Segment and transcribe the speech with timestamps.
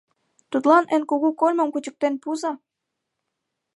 [0.51, 2.53] —Тудлан эн кугу кольмым кучыктен пуыза!